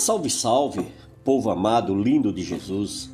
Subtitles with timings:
[0.00, 0.86] Salve, salve,
[1.22, 3.10] povo amado, lindo de Jesus.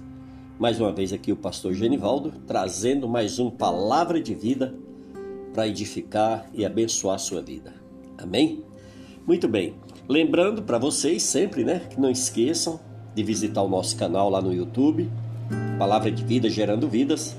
[0.56, 4.72] Mais uma vez aqui o pastor Genivaldo trazendo mais um palavra de vida
[5.52, 7.74] para edificar e abençoar a sua vida.
[8.16, 8.62] Amém?
[9.26, 9.74] Muito bem.
[10.08, 12.78] Lembrando para vocês sempre, né, que não esqueçam
[13.16, 15.10] de visitar o nosso canal lá no YouTube,
[15.80, 17.36] Palavra de Vida Gerando Vidas.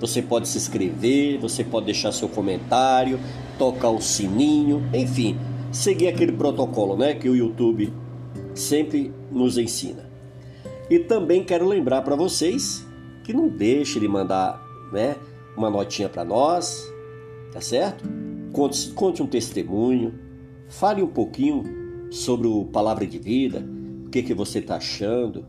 [0.00, 3.20] Você pode se inscrever, você pode deixar seu comentário,
[3.56, 5.38] tocar o sininho, enfim,
[5.70, 8.09] seguir aquele protocolo, né, que o YouTube
[8.54, 10.08] sempre nos ensina.
[10.88, 12.86] E também quero lembrar para vocês
[13.22, 14.60] que não deixe de mandar,
[14.92, 15.16] né,
[15.56, 16.90] uma notinha para nós,
[17.52, 18.04] tá certo?
[18.52, 20.18] Conte, conte um testemunho,
[20.68, 21.62] fale um pouquinho
[22.10, 23.64] sobre o Palavra de Vida,
[24.06, 25.46] o que que você está achando,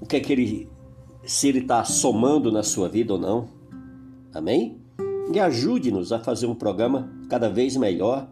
[0.00, 0.68] o que é que ele,
[1.24, 3.48] se ele está somando na sua vida ou não.
[4.32, 4.78] Amém?
[5.32, 8.28] E ajude-nos a fazer um programa cada vez melhor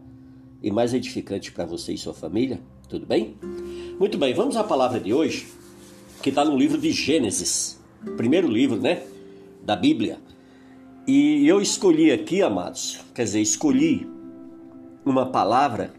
[0.61, 2.59] e mais edificante para você e sua família.
[2.91, 3.37] Tudo bem?
[3.97, 5.47] Muito bem, vamos à palavra de hoje,
[6.21, 7.79] que está no livro de Gênesis,
[8.17, 9.03] primeiro livro, né?
[9.63, 10.19] Da Bíblia.
[11.07, 14.05] E eu escolhi aqui, amados, quer dizer, escolhi
[15.05, 15.93] uma palavra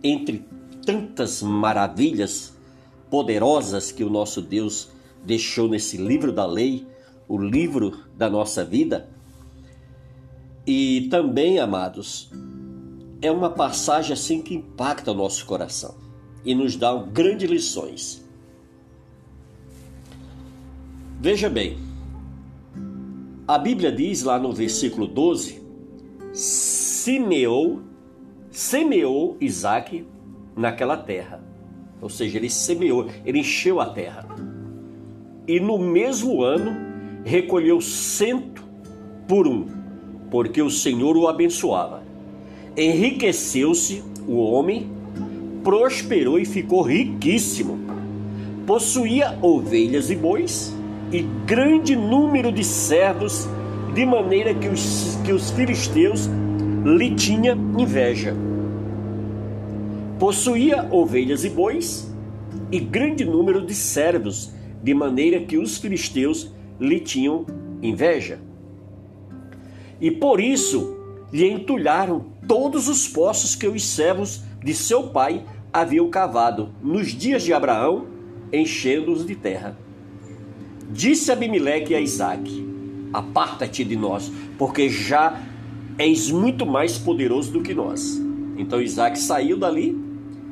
[0.00, 0.44] entre
[0.86, 2.56] tantas maravilhas
[3.10, 4.90] poderosas que o nosso Deus
[5.24, 6.86] deixou nesse livro da lei,
[7.26, 9.08] o livro da nossa vida.
[10.64, 12.30] E também, amados,
[13.20, 16.06] é uma passagem assim que impacta o nosso coração
[16.44, 18.24] e nos dá grandes lições.
[21.20, 21.76] Veja bem,
[23.46, 25.60] a Bíblia diz lá no versículo 12:
[26.32, 27.80] semeou,
[28.50, 30.06] semeou Isaac
[30.56, 31.42] naquela terra.
[32.00, 34.28] Ou seja, ele semeou, ele encheu a terra.
[35.46, 36.76] E no mesmo ano
[37.24, 38.62] recolheu cento
[39.26, 39.66] por um,
[40.30, 42.02] porque o Senhor o abençoava.
[42.76, 44.97] Enriqueceu-se o homem
[45.68, 47.78] prosperou e ficou riquíssimo.
[48.66, 50.74] Possuía ovelhas e bois
[51.12, 53.46] e grande número de servos,
[53.94, 56.26] de maneira que os, que os filisteus
[56.86, 58.34] lhe tinha inveja.
[60.18, 62.10] Possuía ovelhas e bois
[62.72, 64.50] e grande número de servos,
[64.82, 67.44] de maneira que os filisteus lhe tinham
[67.82, 68.38] inveja.
[70.00, 70.96] E por isso
[71.30, 77.42] lhe entulharam todos os poços que os servos de seu pai haviam cavado nos dias
[77.42, 78.06] de Abraão,
[78.52, 79.76] enchendo-os de terra.
[80.90, 82.66] Disse Abimeleque a Isaac:
[83.12, 85.40] Aparta-te de nós, porque já
[85.98, 88.20] és muito mais poderoso do que nós.
[88.56, 89.96] Então Isaac saiu dali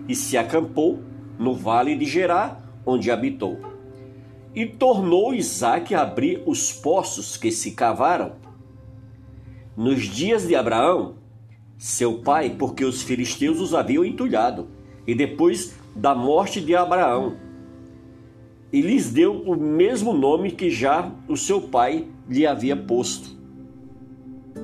[0.08, 1.00] e se acampou
[1.38, 3.58] no vale de Gerá, onde habitou.
[4.54, 8.32] E tornou Isaac a abrir os poços que se cavaram.
[9.76, 11.16] Nos dias de Abraão,
[11.76, 14.75] seu pai, porque os filisteus os haviam entulhado
[15.06, 17.36] e depois da morte de Abraão.
[18.72, 23.30] E lhes deu o mesmo nome que já o seu pai lhe havia posto.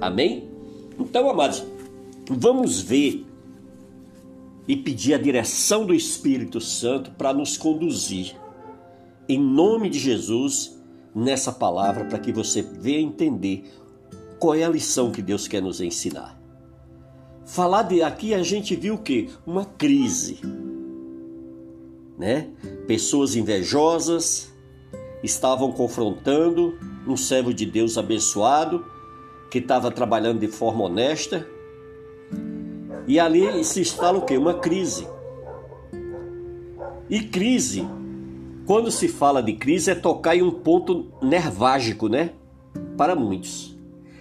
[0.00, 0.48] Amém?
[0.98, 1.64] Então, amados,
[2.28, 3.24] vamos ver
[4.66, 8.36] e pedir a direção do Espírito Santo para nos conduzir,
[9.28, 10.78] em nome de Jesus,
[11.14, 13.64] nessa palavra, para que você venha entender
[14.38, 16.41] qual é a lição que Deus quer nos ensinar.
[17.44, 19.30] Falar de aqui a gente viu o que?
[19.46, 20.38] Uma crise.
[22.16, 22.48] Né?
[22.86, 24.52] Pessoas invejosas
[25.22, 28.84] estavam confrontando um servo de Deus abençoado
[29.50, 31.46] que estava trabalhando de forma honesta.
[33.06, 34.36] E ali se instala o que?
[34.36, 35.06] Uma crise.
[37.10, 37.86] E crise,
[38.64, 42.30] quando se fala de crise, é tocar em um ponto nervágico, né?
[42.96, 43.76] Para muitos.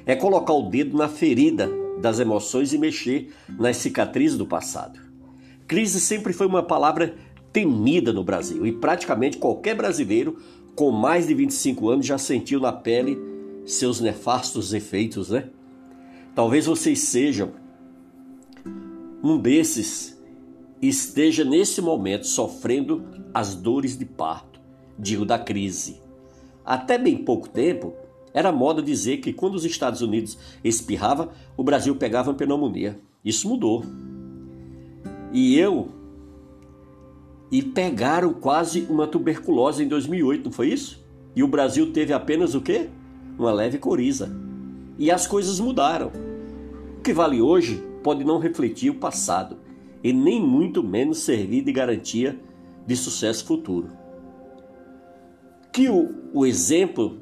[0.06, 5.00] É colocar o dedo na ferida das emoções e mexer nas cicatrizes do passado.
[5.68, 7.16] Crise sempre foi uma palavra
[7.54, 10.38] temida no Brasil e praticamente qualquer brasileiro
[10.76, 13.18] com mais de 25 anos já sentiu na pele
[13.66, 15.50] seus nefastos efeitos, né?
[16.34, 17.52] Talvez vocês sejam
[19.24, 20.20] um desses
[20.82, 23.04] e esteja nesse momento sofrendo
[23.34, 24.60] as dores de parto,
[24.98, 26.02] digo da crise.
[26.66, 27.94] Até bem pouco tempo,
[28.34, 33.00] era moda dizer que quando os Estados Unidos espirrava, o Brasil pegava pneumonia.
[33.24, 33.84] Isso mudou.
[35.32, 35.90] E eu
[37.52, 41.04] e pegaram quase uma tuberculose em 2008, não foi isso?
[41.36, 42.90] E o Brasil teve apenas o quê?
[43.38, 44.32] Uma leve coriza.
[44.98, 46.12] E as coisas mudaram.
[46.98, 49.58] O que vale hoje pode não refletir o passado
[50.04, 52.40] e nem muito menos servir de garantia
[52.86, 53.90] de sucesso futuro.
[55.72, 57.20] Que o, o exemplo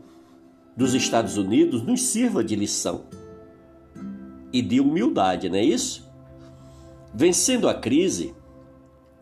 [0.80, 3.04] dos Estados Unidos nos sirva de lição
[4.54, 6.10] e de humildade, não é isso?
[7.14, 8.34] Vencendo a crise,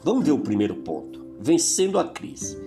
[0.03, 1.25] vamos ver o primeiro ponto.
[1.39, 2.57] vencendo a crise.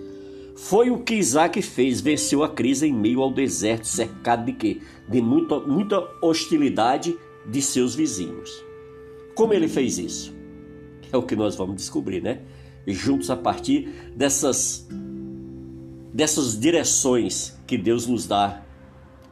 [0.57, 4.81] Foi o que Isaac fez, venceu a crise em meio ao deserto, cercado de quê?
[5.07, 7.17] De muita, muita hostilidade
[7.49, 8.51] de seus vizinhos.
[9.35, 10.33] Como ele fez isso?
[11.11, 12.41] É o que nós vamos descobrir, né?
[12.85, 14.87] Juntos a partir dessas
[16.13, 18.63] dessas direções que Deus nos dá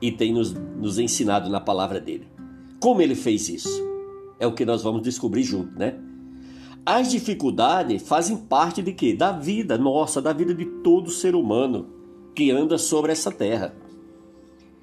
[0.02, 2.28] e tem nos, nos ensinado na palavra dele.
[2.80, 3.88] Como ele fez isso?
[4.40, 5.96] É o que nós vamos descobrir junto, né?
[6.86, 9.14] As dificuldades fazem parte de quê?
[9.14, 11.88] Da vida nossa, da vida de todo ser humano
[12.34, 13.76] que anda sobre essa terra.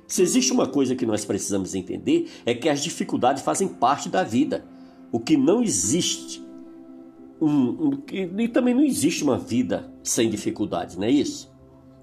[0.07, 4.23] Se existe uma coisa que nós precisamos entender é que as dificuldades fazem parte da
[4.23, 4.65] vida.
[5.11, 6.45] O que não existe
[7.41, 11.53] um, um, e também não existe uma vida sem dificuldades, não é isso?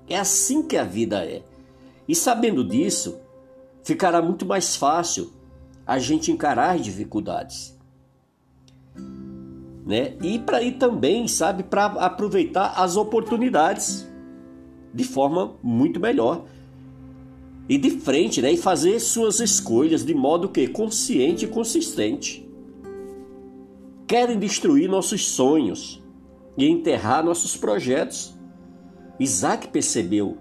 [0.07, 1.43] É assim que a vida é.
[2.07, 3.19] E sabendo disso,
[3.83, 5.31] ficará muito mais fácil
[5.85, 7.77] a gente encarar as dificuldades.
[9.85, 10.15] Né?
[10.21, 14.07] E para ir também, sabe, para aproveitar as oportunidades
[14.93, 16.45] de forma muito melhor.
[17.67, 18.51] E de frente, né?
[18.51, 22.47] E fazer suas escolhas de modo que consciente e consistente.
[24.05, 26.01] Querem destruir nossos sonhos
[26.57, 28.33] e enterrar nossos projetos.
[29.19, 30.37] Isaac percebeu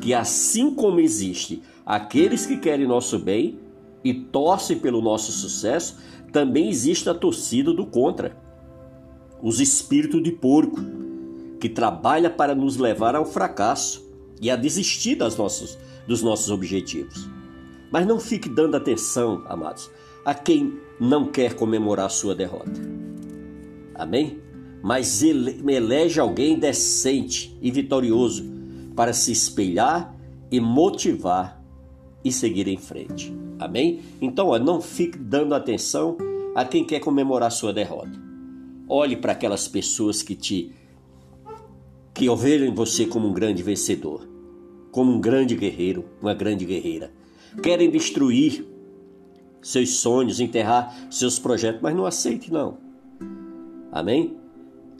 [0.00, 3.58] que assim como existe aqueles que querem nosso bem
[4.02, 5.98] e torcem pelo nosso sucesso,
[6.32, 8.36] também existe a torcida do contra.
[9.42, 10.80] Os espíritos de porco,
[11.58, 14.08] que trabalha para nos levar ao fracasso
[14.40, 17.28] e a desistir das nossas, dos nossos objetivos.
[17.90, 19.90] Mas não fique dando atenção, amados,
[20.24, 22.80] a quem não quer comemorar sua derrota.
[23.94, 24.40] Amém?
[24.82, 28.59] Mas ele, elege alguém decente e vitorioso
[28.94, 30.14] para se espelhar
[30.50, 31.62] e motivar
[32.24, 33.32] e seguir em frente.
[33.58, 34.00] Amém?
[34.20, 36.16] Então, ó, não fique dando atenção
[36.54, 38.18] a quem quer comemorar sua derrota.
[38.88, 40.74] Olhe para aquelas pessoas que te
[42.12, 44.28] que ouvem você como um grande vencedor,
[44.90, 47.12] como um grande guerreiro, uma grande guerreira.
[47.62, 48.66] Querem destruir
[49.62, 52.78] seus sonhos, enterrar seus projetos, mas não aceite não.
[53.92, 54.36] Amém?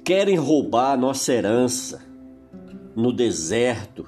[0.04, 2.09] Querem roubar a nossa herança
[2.94, 4.06] no deserto.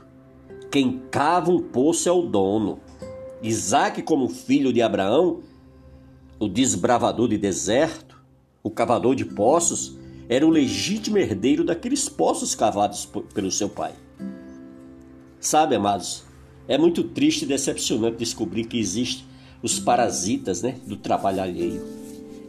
[0.71, 2.81] Quem cava um poço é o dono.
[3.43, 5.41] Isaac, como filho de Abraão,
[6.39, 8.21] o desbravador de deserto,
[8.63, 9.97] o cavador de poços,
[10.29, 13.93] era o legítimo herdeiro daqueles poços cavados pelo seu pai.
[15.41, 16.25] Sabe, amados,
[16.69, 19.27] é muito triste e decepcionante descobrir que existem
[19.63, 21.85] os parasitas né, do trabalho alheio,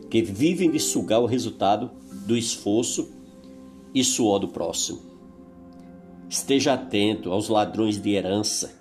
[0.09, 1.91] que vivem de sugar o resultado
[2.25, 3.11] do esforço
[3.93, 5.12] e suor do próximo.
[6.33, 8.73] Esteja atento aos ladrões de herança,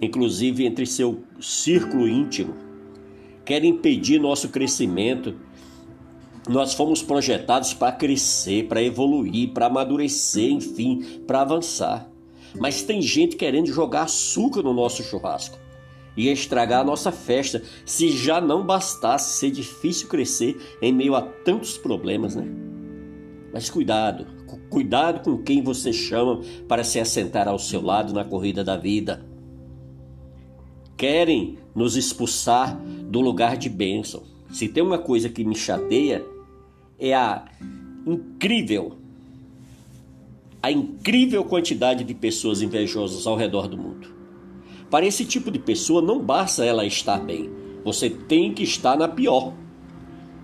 [0.00, 2.54] inclusive entre seu círculo íntimo.
[3.44, 5.34] Querem impedir nosso crescimento.
[6.48, 12.10] Nós fomos projetados para crescer, para evoluir, para amadurecer, enfim, para avançar.
[12.58, 15.58] Mas tem gente querendo jogar açúcar no nosso churrasco
[16.16, 21.20] e estragar a nossa festa, se já não bastasse ser difícil crescer em meio a
[21.20, 22.48] tantos problemas, né?
[23.52, 24.26] Mas cuidado,
[24.70, 29.24] cuidado com quem você chama para se assentar ao seu lado na corrida da vida.
[30.96, 34.22] Querem nos expulsar do lugar de bênção.
[34.50, 36.24] Se tem uma coisa que me chateia,
[36.98, 37.44] é a
[38.06, 38.96] incrível,
[40.62, 44.14] a incrível quantidade de pessoas invejosas ao redor do mundo.
[44.90, 47.50] Para esse tipo de pessoa, não basta ela estar bem,
[47.84, 49.52] você tem que estar na pior.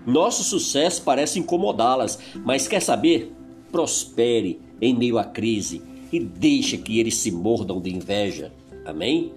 [0.05, 3.31] Nosso sucesso parece incomodá-las, mas quer saber?
[3.71, 8.51] Prospere em meio à crise e deixe que eles se mordam de inveja.
[8.85, 9.33] Amém?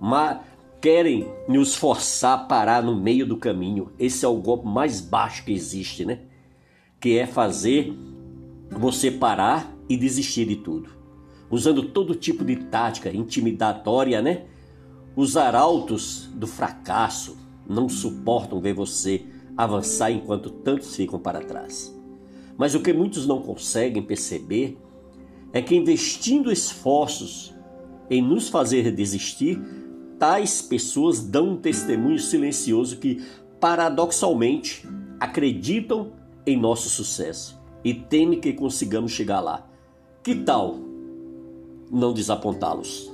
[0.00, 0.38] Mas
[0.80, 3.90] querem nos forçar a parar no meio do caminho.
[3.98, 6.20] Esse é o golpe mais baixo que existe, né?
[7.00, 7.92] Que é fazer
[8.70, 10.90] você parar e desistir de tudo.
[11.50, 14.44] Usando todo tipo de tática intimidatória, né?
[15.16, 17.36] Os arautos do fracasso
[17.68, 19.24] não suportam ver você
[19.56, 21.97] avançar enquanto tantos ficam para trás.
[22.58, 24.76] Mas o que muitos não conseguem perceber
[25.52, 27.54] é que investindo esforços
[28.10, 29.62] em nos fazer desistir,
[30.18, 33.24] tais pessoas dão um testemunho silencioso que,
[33.60, 34.86] paradoxalmente,
[35.20, 36.12] acreditam
[36.44, 39.70] em nosso sucesso e temem que consigamos chegar lá.
[40.22, 40.78] Que tal
[41.90, 43.12] não desapontá-los?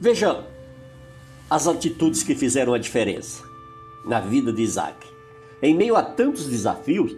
[0.00, 0.46] Veja
[1.50, 3.44] as atitudes que fizeram a diferença
[4.06, 5.06] na vida de Isaac.
[5.62, 7.14] Em meio a tantos desafios,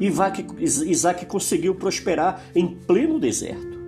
[0.00, 3.78] Isaac conseguiu prosperar em pleno deserto.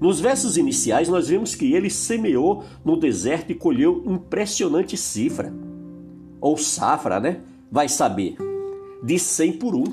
[0.00, 5.52] Nos versos iniciais, nós vemos que ele semeou no deserto e colheu impressionante cifra,
[6.40, 7.40] ou safra, né?
[7.70, 8.36] Vai saber,
[9.02, 9.84] de 100 por um.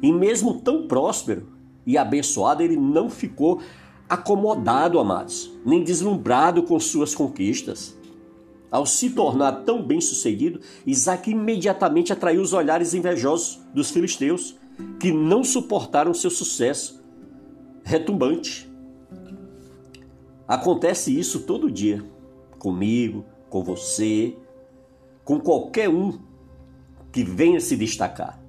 [0.00, 1.48] E mesmo tão próspero,
[1.86, 3.60] e abençoado, ele não ficou
[4.08, 7.96] acomodado, amados, nem deslumbrado com suas conquistas.
[8.72, 14.56] Ao se tornar tão bem-sucedido, Isaac imediatamente atraiu os olhares invejosos dos filisteus,
[14.98, 17.04] que não suportaram seu sucesso
[17.84, 18.66] retumbante.
[20.48, 22.02] Acontece isso todo dia,
[22.58, 24.34] comigo, com você,
[25.22, 26.18] com qualquer um
[27.12, 28.40] que venha se destacar.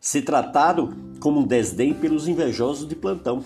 [0.00, 3.44] Se tratado como um desdém pelos invejosos de plantão.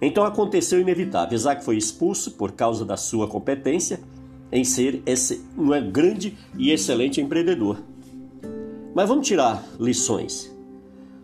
[0.00, 1.36] Então aconteceu o inevitável.
[1.36, 4.00] Isaac foi expulso por causa da sua competência
[4.50, 7.82] em ser esse, um grande e excelente empreendedor.
[8.94, 10.54] Mas vamos tirar lições.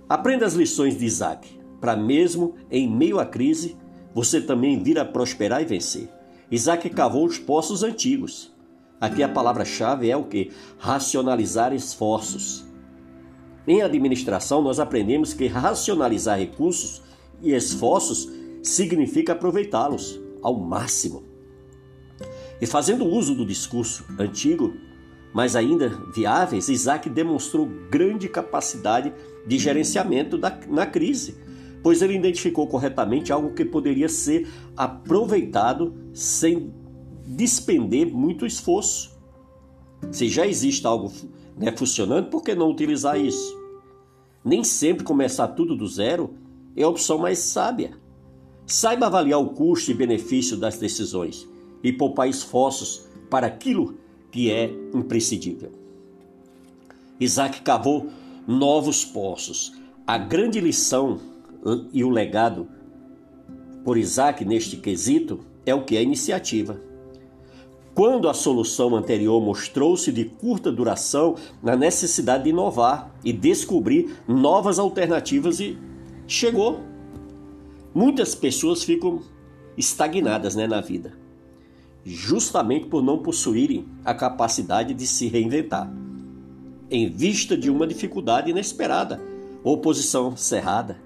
[0.09, 3.77] Aprenda as lições de Isaac, para mesmo em meio à crise,
[4.15, 6.09] você também vir a prosperar e vencer.
[6.51, 8.55] Isaac cavou os poços antigos.
[9.01, 10.51] Aqui a palavra-chave é o que?
[10.79, 12.65] Racionalizar esforços.
[13.67, 17.03] Em administração, nós aprendemos que racionalizar recursos
[17.43, 18.31] e esforços
[18.63, 21.34] significa aproveitá-los ao máximo.
[22.65, 24.73] E fazendo uso do discurso antigo,
[25.35, 29.13] mas ainda viáveis, Isaac demonstrou grande capacidade
[29.47, 31.37] de gerenciamento da, na crise,
[31.83, 36.73] pois ele identificou corretamente algo que poderia ser aproveitado sem
[37.27, 39.15] despender muito esforço.
[40.11, 41.13] Se já existe algo
[41.59, 43.55] né, funcionando, por que não utilizar isso?
[44.43, 46.33] Nem sempre começar tudo do zero
[46.75, 47.93] é a opção mais sábia.
[48.67, 51.53] Saiba avaliar o custo e benefício das decisões
[51.85, 53.99] e poupar esforços para aquilo
[54.33, 55.71] que é imprescindível.
[57.21, 58.09] Isaac cavou
[58.49, 59.73] novos poços.
[60.05, 61.21] A grande lição
[61.93, 62.67] e o legado
[63.85, 66.81] por Isaac neste quesito é o que é iniciativa.
[67.95, 74.81] Quando a solução anterior mostrou-se de curta duração, na necessidade de inovar e descobrir novas
[74.81, 75.79] alternativas e
[76.27, 76.81] chegou.
[77.95, 79.23] Muitas pessoas ficam
[79.77, 81.17] estagnadas né, na vida,
[82.05, 85.93] justamente por não possuírem a capacidade de se reinventar.
[86.91, 89.21] Em vista de uma dificuldade inesperada,
[89.63, 91.01] oposição cerrada,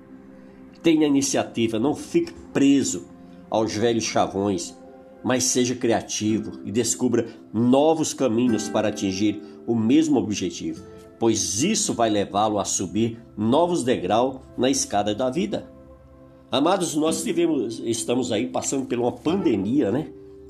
[0.83, 3.07] tenha iniciativa, não fique preso
[3.51, 4.77] aos velhos chavões
[5.23, 10.83] mas seja criativo e descubra novos caminhos para atingir o mesmo objetivo,
[11.19, 15.71] pois isso vai levá-lo a subir novos degraus na escada da vida.
[16.51, 20.09] Amados, nós tivemos, estamos aí passando por uma pandemia, né,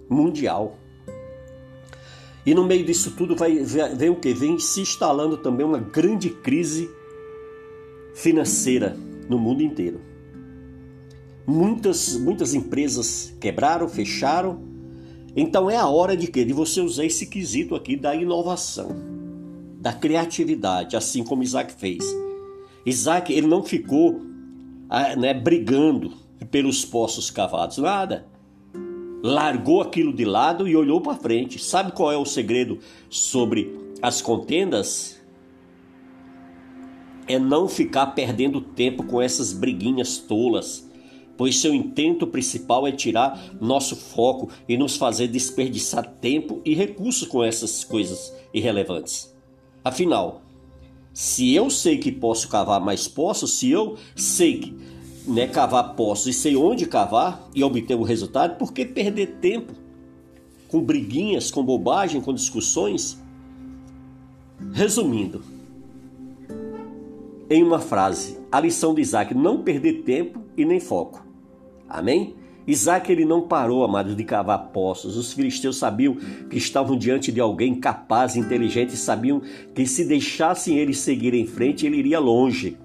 [0.08, 0.78] mundial.
[2.44, 6.30] E no meio disso tudo vai vem o que vem se instalando também uma grande
[6.30, 6.90] crise
[8.14, 8.96] financeira
[9.28, 10.00] no mundo inteiro.
[11.46, 14.60] Muitas, muitas empresas quebraram, fecharam.
[15.34, 16.44] Então é a hora de quê?
[16.44, 18.94] De você usar esse quesito aqui da inovação,
[19.80, 22.04] da criatividade, assim como Isaac fez.
[22.84, 24.20] Isaac ele não ficou
[24.90, 26.12] ah, né, brigando
[26.50, 28.27] pelos poços cavados, nada.
[29.22, 31.58] Largou aquilo de lado e olhou para frente.
[31.58, 32.78] Sabe qual é o segredo
[33.10, 35.20] sobre as contendas?
[37.26, 40.88] É não ficar perdendo tempo com essas briguinhas tolas
[41.38, 47.26] pois seu intento principal é tirar nosso foco e nos fazer desperdiçar tempo e recursos
[47.28, 49.32] com essas coisas irrelevantes.
[49.84, 50.42] Afinal,
[51.14, 54.76] se eu sei que posso cavar mais poços, se eu sei que
[55.28, 59.72] né, cavar poços e sei onde cavar e obter o resultado, por que perder tempo
[60.68, 63.18] com briguinhas, com bobagem, com discussões?
[64.72, 65.42] Resumindo,
[67.50, 71.24] em uma frase, a lição de Isaac: não perder tempo e nem foco.
[71.88, 72.34] Amém?
[72.66, 75.16] Isaac ele não parou, amados, de cavar poços.
[75.16, 76.16] Os filisteus sabiam
[76.50, 79.40] que estavam diante de alguém capaz, inteligente, e sabiam
[79.74, 82.76] que se deixassem ele seguir em frente, ele iria longe.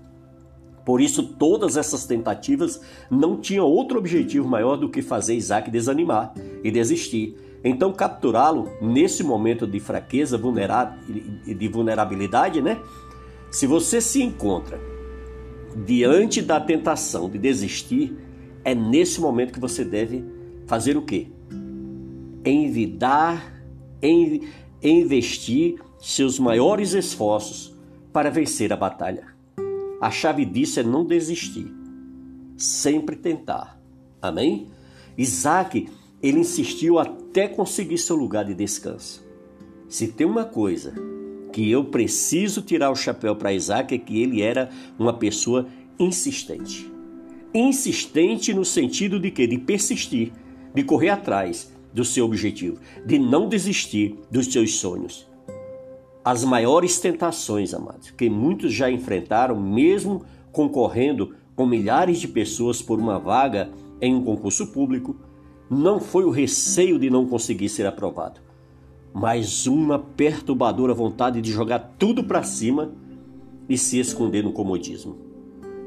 [0.86, 6.34] Por isso, todas essas tentativas não tinham outro objetivo maior do que fazer Isaac desanimar
[6.64, 7.38] e desistir.
[7.64, 12.80] Então, capturá-lo nesse momento de fraqueza, de vulnerabilidade, né?
[13.50, 14.80] Se você se encontra
[15.86, 18.18] diante da tentação de desistir,
[18.66, 20.26] é nesse momento que você deve
[20.68, 21.28] fazer o quê?
[22.46, 23.64] Envidar,
[24.02, 24.42] em,
[24.82, 27.74] investir seus maiores esforços
[28.12, 29.33] para vencer a batalha.
[30.04, 31.66] A chave disso é não desistir,
[32.58, 33.80] sempre tentar.
[34.22, 34.68] Amém?
[35.18, 35.88] Isaac,
[36.22, 39.26] ele insistiu até conseguir seu lugar de descanso.
[39.88, 40.94] Se tem uma coisa
[41.54, 44.70] que eu preciso tirar o chapéu para Isaac é que ele era
[45.00, 46.92] uma pessoa insistente
[47.54, 50.34] insistente no sentido de que de persistir,
[50.74, 55.32] de correr atrás do seu objetivo, de não desistir dos seus sonhos.
[56.24, 62.98] As maiores tentações, amados, que muitos já enfrentaram, mesmo concorrendo com milhares de pessoas por
[62.98, 65.18] uma vaga em um concurso público,
[65.70, 68.40] não foi o receio de não conseguir ser aprovado,
[69.14, 72.94] mas uma perturbadora vontade de jogar tudo para cima
[73.68, 75.18] e se esconder no comodismo.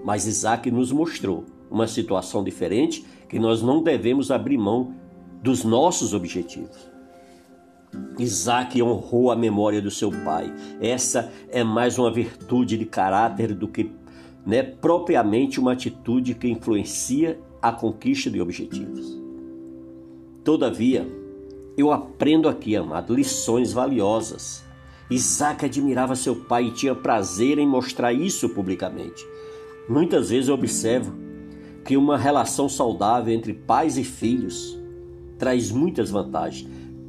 [0.04, 4.94] Mas Isaac nos mostrou uma situação diferente que nós não devemos abrir mão
[5.42, 6.95] dos nossos objetivos.
[8.18, 10.52] Isaac honrou a memória do seu pai.
[10.80, 13.90] Essa é mais uma virtude de caráter do que
[14.44, 19.20] né, propriamente uma atitude que influencia a conquista de objetivos.
[20.44, 21.06] Todavia,
[21.76, 24.64] eu aprendo aqui, amado, lições valiosas.
[25.10, 29.26] Isaac admirava seu pai e tinha prazer em mostrar isso publicamente.
[29.88, 31.12] Muitas vezes eu observo
[31.84, 34.76] que uma relação saudável entre pais e filhos
[35.38, 36.68] traz muitas vantagens,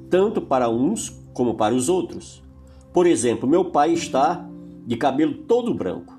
[0.10, 2.44] tanto para uns como para os outros.
[2.94, 4.48] Por exemplo, meu pai está
[4.86, 6.18] de cabelo todo branco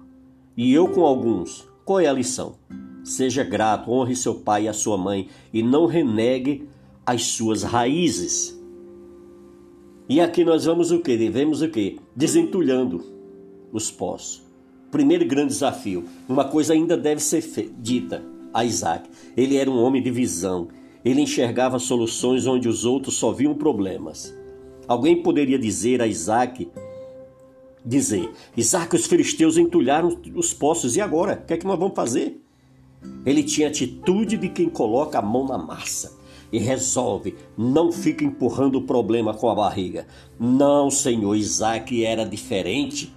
[0.56, 1.68] e eu com alguns.
[1.84, 2.56] Qual é a lição?
[3.02, 6.68] Seja grato, honre seu pai e a sua mãe e não renegue
[7.06, 8.58] as suas raízes.
[10.08, 11.16] E aqui nós vamos o que?
[11.16, 11.98] Devemos o que?
[12.14, 13.02] Desentulhando
[13.72, 14.42] os poços.
[14.90, 16.04] Primeiro grande desafio.
[16.28, 17.42] Uma coisa ainda deve ser
[17.78, 19.08] dita a Isaac.
[19.36, 20.68] Ele era um homem de visão.
[21.08, 24.36] Ele enxergava soluções onde os outros só viam problemas.
[24.86, 26.70] Alguém poderia dizer a Isaac,
[27.82, 31.40] dizer, Isaac, os filisteus entulharam os poços, e agora?
[31.42, 32.38] O que é que nós vamos fazer?
[33.24, 36.18] Ele tinha atitude de quem coloca a mão na massa
[36.52, 40.06] e resolve, não fica empurrando o problema com a barriga.
[40.38, 43.14] Não, Senhor, Isaac era diferente.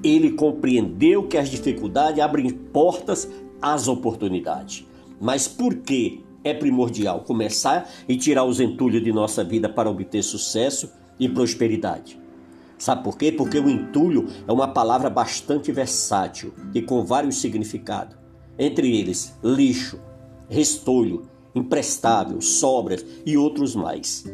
[0.00, 3.28] Ele compreendeu que as dificuldades abrem portas
[3.60, 4.86] às oportunidades.
[5.20, 10.22] Mas por que é primordial começar e tirar os entulhos de nossa vida para obter
[10.22, 12.20] sucesso e prosperidade?
[12.78, 13.32] Sabe por quê?
[13.32, 18.16] Porque o entulho é uma palavra bastante versátil e com vários significados.
[18.58, 19.98] Entre eles, lixo,
[20.48, 24.24] restolho, imprestável, sobras e outros mais.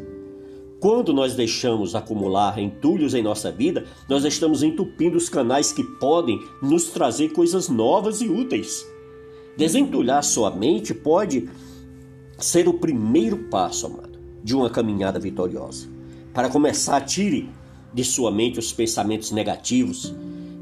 [0.79, 6.39] Quando nós deixamos acumular entulhos em nossa vida, nós estamos entupindo os canais que podem
[6.61, 8.85] nos trazer coisas novas e úteis.
[9.55, 11.49] Desentulhar sua mente pode
[12.37, 15.87] ser o primeiro passo, amado, de uma caminhada vitoriosa.
[16.33, 17.49] Para começar, tire
[17.93, 20.13] de sua mente os pensamentos negativos,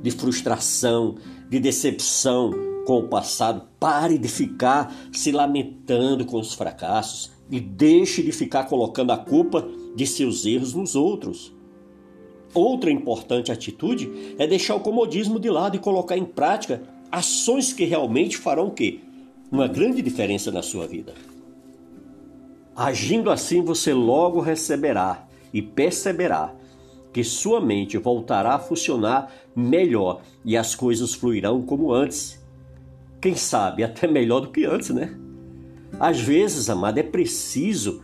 [0.02, 1.16] de frustração,
[1.50, 2.52] de decepção,
[2.86, 8.66] com o passado, pare de ficar se lamentando com os fracassos e deixe de ficar
[8.66, 11.54] colocando a culpa de seus erros nos outros.
[12.54, 16.82] Outra importante atitude é deixar o comodismo de lado e colocar em prática
[17.12, 19.00] ações que realmente farão o quê?
[19.52, 21.14] Uma grande diferença na sua vida.
[22.84, 26.52] Agindo assim, você logo receberá e perceberá
[27.14, 32.44] que sua mente voltará a funcionar melhor e as coisas fluirão como antes
[33.22, 35.16] quem sabe até melhor do que antes, né?
[36.00, 38.02] Às vezes, amado, é preciso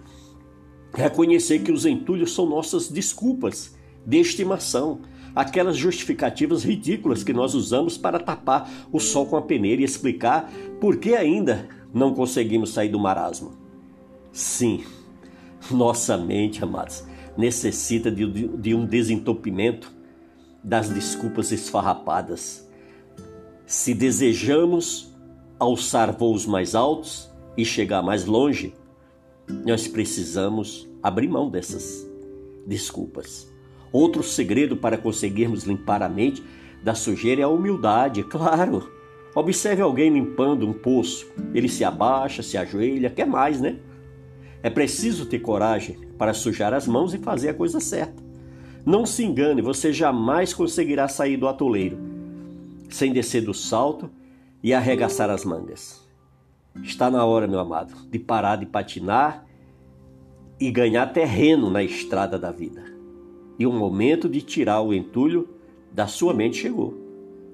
[0.93, 5.01] reconhecer que os entulhos são nossas desculpas de estimação,
[5.33, 10.51] aquelas justificativas ridículas que nós usamos para tapar o sol com a peneira e explicar
[10.79, 13.66] por que ainda não conseguimos sair do marasmo.
[14.37, 14.83] Sim,
[15.71, 17.03] nossa mente, amados,
[17.35, 19.91] necessita de, de um desentupimento
[20.63, 22.69] das desculpas esfarrapadas
[23.65, 25.11] se desejamos
[25.57, 28.75] alçar voos mais altos e chegar mais longe,
[29.65, 32.07] nós precisamos abrir mão dessas
[32.63, 33.51] desculpas.
[33.91, 36.43] Outro segredo para conseguirmos limpar a mente
[36.83, 38.87] da sujeira é a humildade, claro.
[39.33, 41.25] Observe alguém limpando um poço.
[41.55, 43.79] Ele se abaixa, se ajoelha, quer mais, né?
[44.61, 48.23] É preciso ter coragem para sujar as mãos e fazer a coisa certa.
[48.85, 51.97] Não se engane, você jamais conseguirá sair do atoleiro
[52.89, 54.09] sem descer do salto
[54.63, 56.05] e arregaçar as mangas.
[56.83, 59.45] Está na hora, meu amado, de parar de patinar
[60.59, 62.83] e ganhar terreno na estrada da vida.
[63.59, 65.47] E o momento de tirar o entulho
[65.91, 66.93] da sua mente chegou.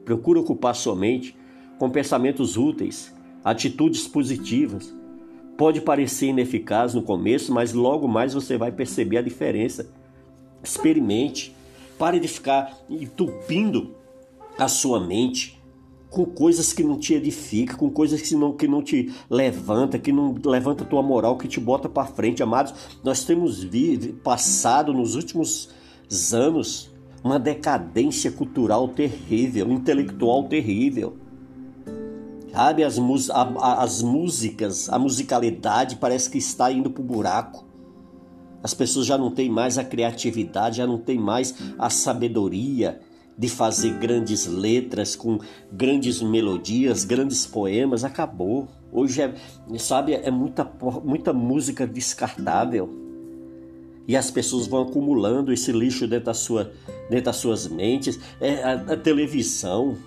[0.05, 1.35] Procure ocupar sua mente
[1.79, 3.13] com pensamentos úteis,
[3.43, 4.93] atitudes positivas.
[5.57, 9.89] Pode parecer ineficaz no começo, mas logo mais você vai perceber a diferença.
[10.63, 11.55] Experimente.
[11.97, 13.95] Pare de ficar entupindo
[14.57, 15.61] a sua mente
[16.09, 20.11] com coisas que não te edifica, com coisas que não, que não te levanta, que
[20.11, 22.73] não levanta tua moral, que te bota para frente, amados.
[23.03, 25.69] Nós temos vi, passado nos últimos
[26.31, 26.91] anos
[27.23, 31.17] uma decadência cultural terrível, intelectual terrível.
[32.53, 32.99] Sabe, as,
[33.31, 37.65] a, as músicas, a musicalidade parece que está indo para o buraco.
[38.61, 43.01] As pessoas já não têm mais a criatividade, já não têm mais a sabedoria,
[43.35, 45.39] de fazer grandes letras com
[45.71, 48.67] grandes melodias, grandes poemas, acabou.
[48.91, 49.33] Hoje é,
[49.79, 50.69] sabe, é muita,
[51.03, 52.87] muita música descartável.
[54.07, 56.71] E as pessoas vão acumulando esse lixo dentro, da sua,
[57.09, 58.19] dentro das suas mentes.
[58.39, 59.97] É a, a televisão.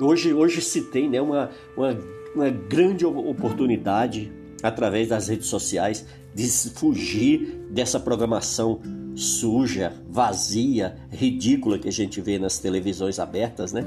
[0.00, 1.96] Hoje, hoje se tem né, uma, uma,
[2.34, 8.80] uma grande oportunidade através das redes sociais de fugir dessa programação
[9.14, 13.84] suja, vazia, ridícula que a gente vê nas televisões abertas, né?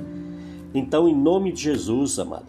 [0.74, 2.46] Então, em nome de Jesus, amado,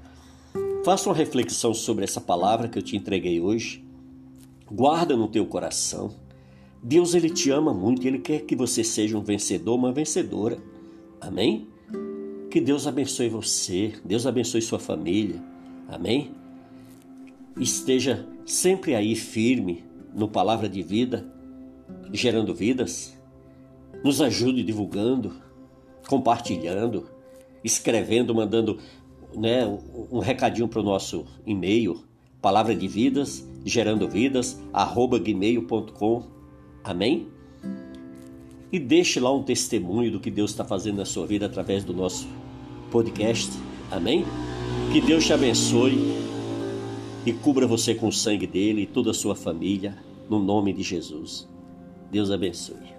[0.84, 3.84] faça uma reflexão sobre essa palavra que eu te entreguei hoje.
[4.70, 6.12] Guarda no teu coração.
[6.80, 10.58] Deus ele te ama muito, ele quer que você seja um vencedor, uma vencedora.
[11.20, 11.66] Amém?
[12.50, 15.42] Que Deus abençoe você, Deus abençoe sua família.
[15.86, 16.30] Amém?
[17.58, 19.84] Esteja sempre aí firme
[20.14, 21.30] no palavra de vida
[22.12, 23.16] gerando vidas.
[24.02, 25.34] Nos ajude divulgando,
[26.08, 27.08] compartilhando,
[27.62, 28.78] escrevendo, mandando
[29.34, 29.66] né,
[30.10, 32.02] um recadinho para o nosso e-mail,
[32.40, 36.22] palavra de vidas, gerando vidas, arroba gmail.com.
[36.82, 37.28] Amém?
[38.70, 41.92] E deixe lá um testemunho do que Deus está fazendo na sua vida através do
[41.92, 42.28] nosso
[42.90, 43.50] podcast.
[43.90, 44.24] Amém?
[44.92, 46.28] Que Deus te abençoe
[47.24, 49.96] e cubra você com o sangue dele e toda a sua família,
[50.28, 51.48] no nome de Jesus.
[52.10, 52.98] Deus abençoe.